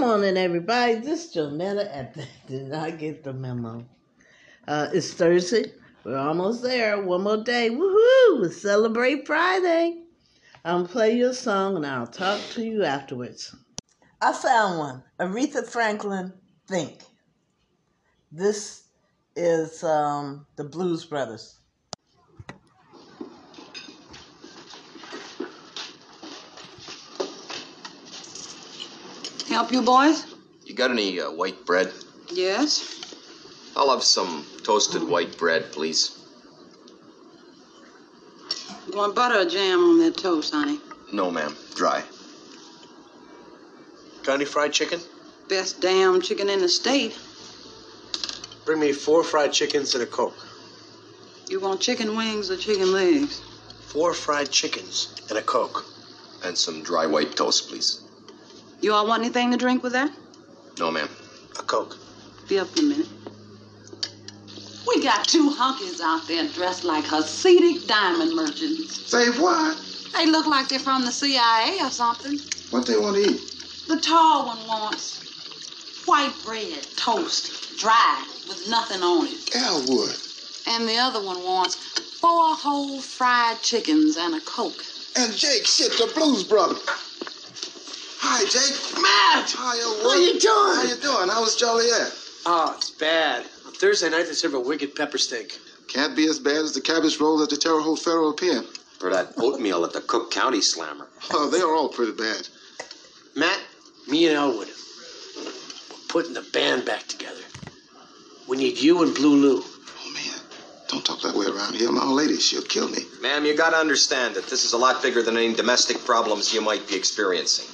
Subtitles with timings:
[0.00, 0.94] Good morning, everybody.
[0.94, 3.84] This is Jonetta the Did Not Get the Memo.
[4.66, 5.74] Uh, it's Thursday.
[6.04, 7.02] We're almost there.
[7.02, 7.68] One more day.
[7.68, 8.40] Woohoo!
[8.40, 10.04] We Celebrate Friday.
[10.64, 13.54] I'm play you a song and I'll talk to you afterwards.
[14.22, 15.02] I found one.
[15.20, 16.32] Aretha Franklin,
[16.66, 17.02] Think.
[18.32, 18.84] This
[19.36, 21.59] is um, the Blues Brothers.
[29.50, 30.26] Help you, boys?
[30.64, 31.92] You got any uh, white bread?
[32.30, 33.16] Yes.
[33.74, 36.24] I'll have some toasted white bread, please.
[38.88, 40.78] You want butter or jam on that toast, honey?
[41.12, 41.56] No, ma'am.
[41.74, 42.04] Dry.
[44.22, 45.00] Got any fried chicken?
[45.48, 47.18] Best damn chicken in the state.
[48.64, 50.46] Bring me four fried chickens and a Coke.
[51.48, 53.40] You want chicken wings or chicken legs?
[53.88, 55.84] Four fried chickens and a Coke.
[56.44, 58.02] And some dry white toast, please.
[58.80, 60.10] You all want anything to drink with that?
[60.78, 61.08] No, ma'am.
[61.58, 61.98] A Coke.
[62.48, 63.08] Be up in a minute.
[64.88, 69.10] We got two hunkies out there dressed like Hasidic diamond merchants.
[69.10, 69.76] Say what?
[70.14, 72.38] They look like they're from the CIA or something.
[72.70, 73.40] What they want to eat?
[73.86, 75.20] The tall one wants
[76.06, 79.54] white bread, toast, dry, with nothing on it.
[79.54, 80.16] Elwood.
[80.66, 81.76] And the other one wants
[82.20, 84.82] four whole fried chickens and a Coke.
[85.16, 87.09] And Jake, shit, the Blues Brothers.
[88.22, 88.76] Hi, Jake.
[89.00, 89.50] Matt!
[89.56, 90.04] Hi, Elwood.
[90.04, 90.76] What are you doing?
[90.76, 91.28] How you doing?
[91.30, 92.12] How was Joliet?
[92.44, 93.46] Oh, it's bad.
[93.66, 95.58] On Thursday night, they serve a wicked pepper steak.
[95.88, 98.66] Can't be as bad as the cabbage roll at the Terre Haute Federal Pen.
[99.02, 101.08] Or that oatmeal at the Cook County Slammer.
[101.32, 102.46] Oh, they are all pretty bad.
[103.34, 103.58] Matt,
[104.06, 104.68] me and Elwood,
[105.38, 107.40] we're putting the band back together.
[108.46, 109.62] We need you and Blue Lou.
[109.62, 110.40] Oh, man.
[110.88, 111.90] Don't talk that way around here.
[111.90, 113.00] My old lady, she'll kill me.
[113.22, 116.60] Ma'am, you gotta understand that this is a lot bigger than any domestic problems you
[116.60, 117.64] might be experiencing.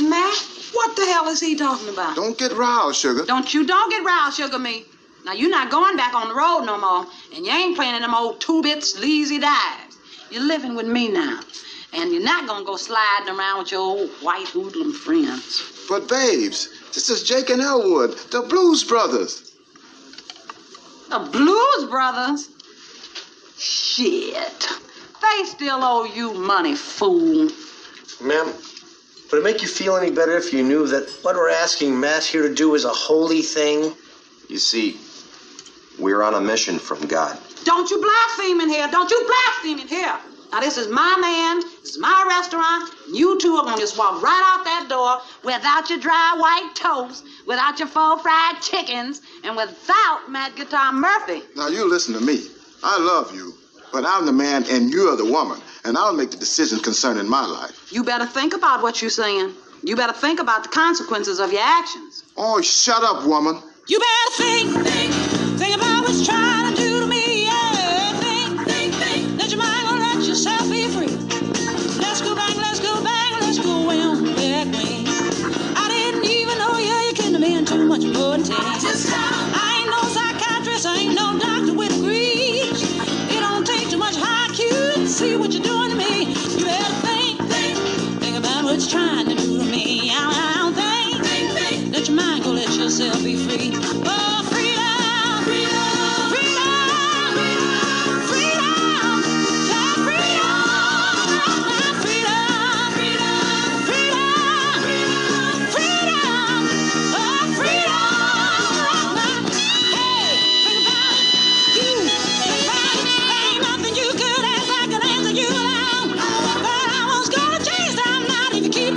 [0.00, 0.34] Matt,
[0.72, 2.16] what the hell is he talking about?
[2.16, 3.24] Don't get riled, sugar.
[3.24, 4.84] Don't you don't get riled, sugar me.
[5.24, 8.02] Now you're not going back on the road no more, and you ain't playing in
[8.02, 9.96] them old two-bit sleazy dives.
[10.30, 11.40] You're living with me now,
[11.92, 15.62] and you're not gonna go sliding around with your old white hoodlum friends.
[15.88, 19.52] But, babes, this is Jake and Elwood, the Blues Brothers.
[21.10, 22.48] The Blues Brothers?
[23.58, 24.68] Shit.
[25.20, 27.50] They still owe you money, fool.
[28.20, 28.52] Ma'am,
[29.32, 32.22] would it make you feel any better if you knew that what we're asking Matt
[32.22, 33.94] here to do is a holy thing?
[34.48, 34.98] You see,
[35.98, 37.38] we're on a mission from God.
[37.64, 38.86] Don't you blaspheme in here.
[38.90, 40.18] Don't you blaspheme in here.
[40.52, 41.60] Now, this is my man.
[41.80, 42.92] This is my restaurant.
[43.10, 46.74] You two are going to just walk right out that door without your dry white
[46.74, 51.42] toast, without your four fried chickens, and without Matt Guitar Murphy.
[51.56, 52.48] Now, you listen to me.
[52.82, 53.54] I love you,
[53.92, 57.46] but I'm the man and you're the woman, and I'll make the decisions concerning my
[57.46, 57.92] life.
[57.92, 59.52] You better think about what you're saying.
[59.82, 62.24] You better think about the consequences of your actions.
[62.36, 63.60] Oh, shut up, woman.
[63.88, 65.12] You better think, think,
[65.58, 66.91] think about what's trying to do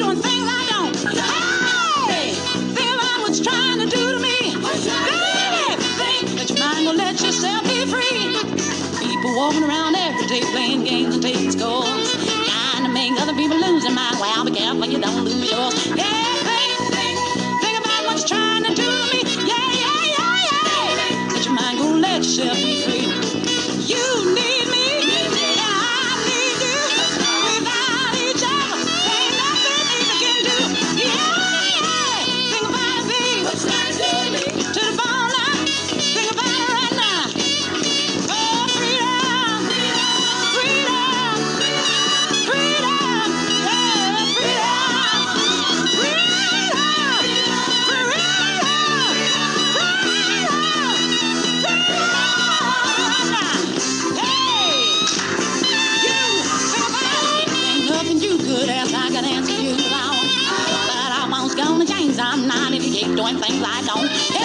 [0.03, 0.95] I don't.
[2.11, 2.33] Hey,
[2.75, 4.56] feel what's trying to do to me.
[4.56, 8.35] Baby, think that your mind will let yourself be free.
[9.00, 12.11] People walking around every day playing games and taking scores.
[12.45, 14.17] Trying to make other people lose their mind.
[14.19, 15.94] Well, be careful you don't lose yours.
[62.38, 64.44] I'm 98 doing things I don't.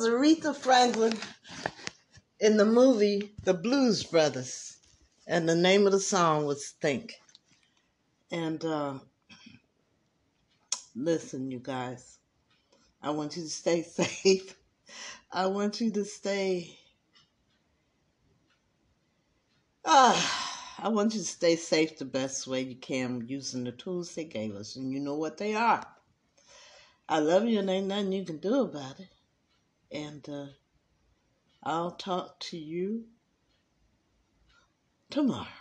[0.00, 1.12] Was Aretha Franklin
[2.38, 4.78] in the movie The Blues Brothers.
[5.26, 7.12] And the name of the song was Think.
[8.32, 8.94] And uh,
[10.94, 12.18] listen, you guys,
[13.02, 13.82] I want you to stay
[14.22, 14.56] safe.
[15.30, 16.78] I want you to stay.
[19.84, 24.14] Ah, I want you to stay safe the best way you can using the tools
[24.14, 24.76] they gave us.
[24.76, 25.84] And you know what they are.
[27.06, 29.08] I love you and ain't nothing you can do about it.
[29.92, 30.46] And uh,
[31.62, 33.06] I'll talk to you
[35.10, 35.59] tomorrow.